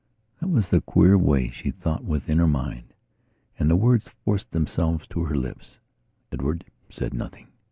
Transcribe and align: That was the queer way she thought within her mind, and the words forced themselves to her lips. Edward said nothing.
That 0.39 0.47
was 0.47 0.67
the 0.71 0.81
queer 0.81 1.15
way 1.15 1.51
she 1.51 1.69
thought 1.69 2.03
within 2.03 2.39
her 2.39 2.47
mind, 2.47 2.85
and 3.59 3.69
the 3.69 3.75
words 3.75 4.09
forced 4.25 4.49
themselves 4.49 5.05
to 5.09 5.25
her 5.25 5.35
lips. 5.35 5.77
Edward 6.31 6.65
said 6.89 7.13
nothing. 7.13 7.49